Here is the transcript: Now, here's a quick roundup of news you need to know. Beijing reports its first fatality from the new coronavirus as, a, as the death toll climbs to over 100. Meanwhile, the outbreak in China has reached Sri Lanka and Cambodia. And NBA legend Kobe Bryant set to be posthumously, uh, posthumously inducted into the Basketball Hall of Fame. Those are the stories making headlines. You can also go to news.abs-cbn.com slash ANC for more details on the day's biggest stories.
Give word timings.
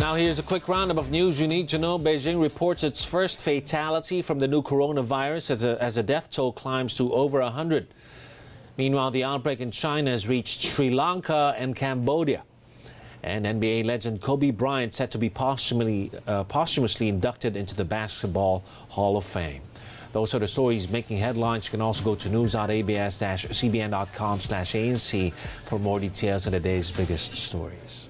Now, 0.00 0.14
here's 0.14 0.38
a 0.38 0.44
quick 0.44 0.68
roundup 0.68 0.96
of 0.96 1.10
news 1.10 1.40
you 1.40 1.48
need 1.48 1.66
to 1.70 1.78
know. 1.78 1.98
Beijing 1.98 2.40
reports 2.40 2.84
its 2.84 3.04
first 3.04 3.42
fatality 3.42 4.22
from 4.22 4.38
the 4.38 4.46
new 4.46 4.62
coronavirus 4.62 5.50
as, 5.50 5.64
a, 5.64 5.76
as 5.82 5.96
the 5.96 6.04
death 6.04 6.30
toll 6.30 6.52
climbs 6.52 6.96
to 6.98 7.12
over 7.12 7.40
100. 7.40 7.88
Meanwhile, 8.76 9.10
the 9.10 9.24
outbreak 9.24 9.58
in 9.58 9.72
China 9.72 10.12
has 10.12 10.28
reached 10.28 10.60
Sri 10.60 10.90
Lanka 10.90 11.52
and 11.58 11.74
Cambodia. 11.74 12.44
And 13.24 13.44
NBA 13.44 13.86
legend 13.86 14.20
Kobe 14.20 14.52
Bryant 14.52 14.94
set 14.94 15.10
to 15.10 15.18
be 15.18 15.28
posthumously, 15.28 16.12
uh, 16.28 16.44
posthumously 16.44 17.08
inducted 17.08 17.56
into 17.56 17.74
the 17.74 17.84
Basketball 17.84 18.62
Hall 18.90 19.16
of 19.16 19.24
Fame. 19.24 19.62
Those 20.12 20.32
are 20.32 20.38
the 20.38 20.46
stories 20.46 20.88
making 20.88 21.18
headlines. 21.18 21.66
You 21.66 21.72
can 21.72 21.80
also 21.80 22.04
go 22.04 22.14
to 22.14 22.28
news.abs-cbn.com 22.28 24.40
slash 24.40 24.74
ANC 24.74 25.32
for 25.32 25.80
more 25.80 25.98
details 25.98 26.46
on 26.46 26.52
the 26.52 26.60
day's 26.60 26.92
biggest 26.92 27.34
stories. 27.34 28.08